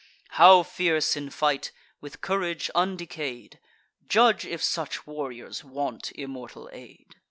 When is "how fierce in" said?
0.29-1.29